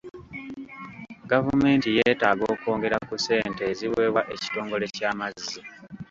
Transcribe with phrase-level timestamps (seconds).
[1.31, 5.59] Gavumenti yeetaaga okwongera ku ssente eziweebwa ekitongole ky'amazzi.